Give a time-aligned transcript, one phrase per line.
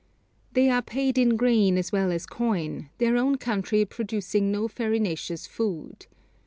[0.53, 5.45] They are paid in grain as well as coin, their own country producing no farinaceous
[5.45, 6.07] food.